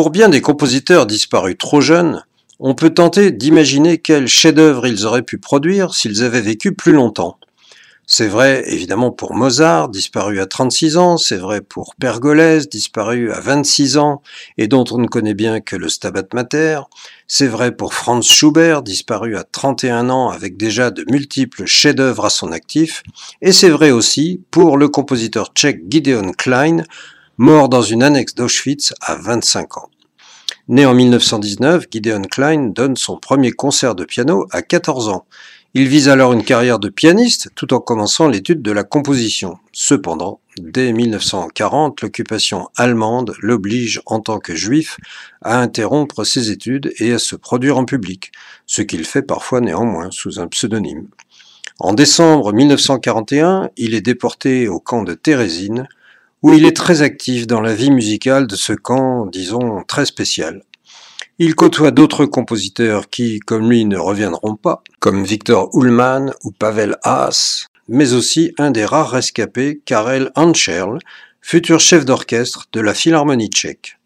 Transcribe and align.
Pour 0.00 0.08
bien 0.08 0.30
des 0.30 0.40
compositeurs 0.40 1.04
disparus 1.04 1.58
trop 1.58 1.82
jeunes, 1.82 2.24
on 2.58 2.74
peut 2.74 2.88
tenter 2.88 3.32
d'imaginer 3.32 3.98
quels 3.98 4.28
chefs-d'œuvre 4.28 4.86
ils 4.86 5.04
auraient 5.04 5.20
pu 5.20 5.36
produire 5.36 5.94
s'ils 5.94 6.24
avaient 6.24 6.40
vécu 6.40 6.74
plus 6.74 6.92
longtemps. 6.92 7.36
C'est 8.06 8.26
vrai 8.26 8.64
évidemment 8.66 9.10
pour 9.10 9.34
Mozart, 9.34 9.90
disparu 9.90 10.40
à 10.40 10.46
36 10.46 10.96
ans, 10.96 11.18
c'est 11.18 11.36
vrai 11.36 11.60
pour 11.60 11.96
Pergolèse, 11.96 12.70
disparu 12.70 13.30
à 13.30 13.40
26 13.40 13.98
ans 13.98 14.22
et 14.56 14.68
dont 14.68 14.86
on 14.90 14.96
ne 14.96 15.06
connaît 15.06 15.34
bien 15.34 15.60
que 15.60 15.76
le 15.76 15.90
Stabat 15.90 16.28
Mater, 16.32 16.80
c'est 17.28 17.46
vrai 17.46 17.70
pour 17.70 17.92
Franz 17.92 18.26
Schubert, 18.26 18.80
disparu 18.80 19.36
à 19.36 19.44
31 19.44 20.08
ans 20.08 20.30
avec 20.30 20.56
déjà 20.56 20.90
de 20.90 21.04
multiples 21.10 21.66
chefs-d'œuvre 21.66 22.24
à 22.24 22.30
son 22.30 22.52
actif, 22.52 23.02
et 23.42 23.52
c'est 23.52 23.68
vrai 23.68 23.90
aussi 23.90 24.40
pour 24.50 24.78
le 24.78 24.88
compositeur 24.88 25.50
tchèque 25.54 25.82
Gideon 25.90 26.32
Klein, 26.32 26.84
mort 27.40 27.70
dans 27.70 27.80
une 27.80 28.02
annexe 28.02 28.34
d'Auschwitz 28.34 28.92
à 29.00 29.14
25 29.14 29.78
ans. 29.78 29.88
Né 30.68 30.84
en 30.84 30.92
1919, 30.92 31.86
Gideon 31.90 32.20
Klein 32.20 32.66
donne 32.66 32.96
son 32.96 33.16
premier 33.16 33.50
concert 33.50 33.94
de 33.94 34.04
piano 34.04 34.46
à 34.50 34.60
14 34.60 35.08
ans. 35.08 35.24
Il 35.72 35.88
vise 35.88 36.10
alors 36.10 36.34
une 36.34 36.44
carrière 36.44 36.78
de 36.78 36.90
pianiste 36.90 37.48
tout 37.54 37.72
en 37.72 37.80
commençant 37.80 38.28
l'étude 38.28 38.60
de 38.60 38.72
la 38.72 38.84
composition. 38.84 39.56
Cependant, 39.72 40.40
dès 40.58 40.92
1940, 40.92 42.02
l'occupation 42.02 42.68
allemande 42.76 43.32
l'oblige 43.40 44.02
en 44.04 44.20
tant 44.20 44.38
que 44.38 44.54
juif 44.54 44.98
à 45.40 45.62
interrompre 45.62 46.24
ses 46.24 46.50
études 46.50 46.92
et 46.98 47.14
à 47.14 47.18
se 47.18 47.36
produire 47.36 47.78
en 47.78 47.86
public, 47.86 48.32
ce 48.66 48.82
qu'il 48.82 49.06
fait 49.06 49.22
parfois 49.22 49.62
néanmoins 49.62 50.10
sous 50.10 50.40
un 50.40 50.46
pseudonyme. 50.46 51.08
En 51.78 51.94
décembre 51.94 52.52
1941, 52.52 53.70
il 53.78 53.94
est 53.94 54.02
déporté 54.02 54.68
au 54.68 54.78
camp 54.78 55.04
de 55.04 55.14
Térésine, 55.14 55.88
où 56.42 56.52
il 56.54 56.64
est 56.64 56.76
très 56.76 57.02
actif 57.02 57.46
dans 57.46 57.60
la 57.60 57.74
vie 57.74 57.90
musicale 57.90 58.46
de 58.46 58.56
ce 58.56 58.72
camp, 58.72 59.26
disons, 59.26 59.82
très 59.86 60.06
spécial. 60.06 60.62
Il 61.38 61.54
côtoie 61.54 61.90
d'autres 61.90 62.26
compositeurs 62.26 63.08
qui, 63.08 63.40
comme 63.40 63.70
lui, 63.70 63.84
ne 63.84 63.98
reviendront 63.98 64.56
pas, 64.56 64.82
comme 64.98 65.24
Victor 65.24 65.70
Ullmann 65.74 66.32
ou 66.44 66.50
Pavel 66.50 66.96
Haas, 67.02 67.66
mais 67.88 68.12
aussi 68.12 68.52
un 68.58 68.70
des 68.70 68.84
rares 68.84 69.10
rescapés, 69.10 69.80
Karel 69.84 70.30
Anscherl, 70.34 70.98
futur 71.40 71.80
chef 71.80 72.04
d'orchestre 72.04 72.66
de 72.72 72.80
la 72.80 72.94
Philharmonie 72.94 73.48
tchèque. 73.48 73.99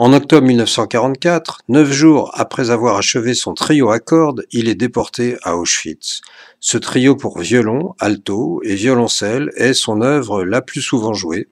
En 0.00 0.12
octobre 0.12 0.46
1944, 0.46 1.62
neuf 1.68 1.90
jours 1.90 2.30
après 2.34 2.70
avoir 2.70 2.96
achevé 2.96 3.34
son 3.34 3.54
trio 3.54 3.90
à 3.90 3.98
cordes, 3.98 4.44
il 4.52 4.68
est 4.68 4.76
déporté 4.76 5.36
à 5.42 5.56
Auschwitz. 5.56 6.20
Ce 6.60 6.78
trio 6.78 7.16
pour 7.16 7.40
violon, 7.40 7.96
alto 7.98 8.60
et 8.62 8.76
violoncelle 8.76 9.50
est 9.56 9.74
son 9.74 10.00
œuvre 10.00 10.44
la 10.44 10.62
plus 10.62 10.82
souvent 10.82 11.14
jouée, 11.14 11.48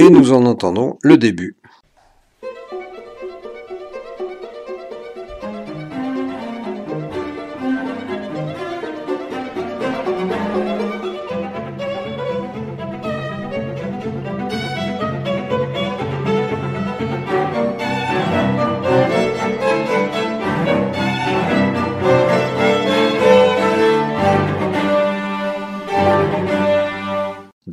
et 0.00 0.10
nous 0.10 0.32
en 0.32 0.44
entendons 0.44 0.98
le 1.02 1.18
début. 1.18 1.54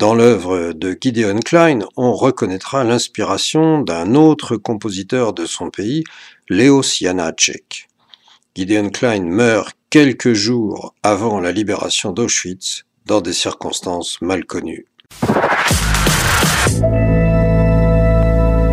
Dans 0.02 0.16
l'œuvre 0.16 0.73
de 0.73 0.97
Gideon 0.99 1.38
Klein, 1.45 1.81
on 1.95 2.13
reconnaîtra 2.13 2.83
l'inspiration 2.83 3.81
d'un 3.81 4.16
autre 4.16 4.57
compositeur 4.57 5.31
de 5.31 5.45
son 5.45 5.69
pays, 5.69 6.03
Leos 6.49 6.97
Janáček. 6.99 7.88
Gideon 8.55 8.89
Klein 8.89 9.22
meurt 9.22 9.78
quelques 9.91 10.34
jours 10.34 10.95
avant 11.03 11.40
la 11.40 11.51
libération 11.51 12.13
d'Auschwitz 12.13 12.85
dans 13.06 13.22
des 13.22 13.31
circonstances 13.31 14.19
mal 14.22 14.44
connues. 14.45 14.88